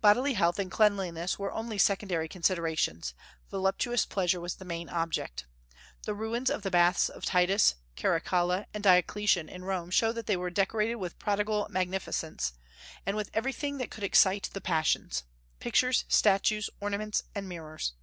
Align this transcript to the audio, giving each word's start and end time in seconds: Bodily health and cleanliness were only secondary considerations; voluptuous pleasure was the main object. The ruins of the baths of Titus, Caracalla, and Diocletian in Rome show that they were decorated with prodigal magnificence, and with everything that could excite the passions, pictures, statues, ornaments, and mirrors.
Bodily 0.00 0.34
health 0.34 0.60
and 0.60 0.70
cleanliness 0.70 1.36
were 1.36 1.50
only 1.52 1.78
secondary 1.78 2.28
considerations; 2.28 3.12
voluptuous 3.50 4.06
pleasure 4.06 4.40
was 4.40 4.54
the 4.54 4.64
main 4.64 4.88
object. 4.88 5.46
The 6.04 6.14
ruins 6.14 6.48
of 6.48 6.62
the 6.62 6.70
baths 6.70 7.08
of 7.08 7.24
Titus, 7.24 7.74
Caracalla, 7.96 8.66
and 8.72 8.84
Diocletian 8.84 9.48
in 9.48 9.64
Rome 9.64 9.90
show 9.90 10.12
that 10.12 10.26
they 10.26 10.36
were 10.36 10.48
decorated 10.50 10.94
with 10.94 11.18
prodigal 11.18 11.66
magnificence, 11.70 12.52
and 13.04 13.16
with 13.16 13.30
everything 13.34 13.78
that 13.78 13.90
could 13.90 14.04
excite 14.04 14.48
the 14.52 14.60
passions, 14.60 15.24
pictures, 15.58 16.04
statues, 16.08 16.70
ornaments, 16.80 17.24
and 17.34 17.48
mirrors. 17.48 17.94